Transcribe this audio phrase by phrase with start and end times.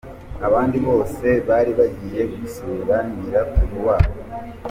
[0.47, 4.13] Abandi bose bari bagiye gusura nyirakuru wabo.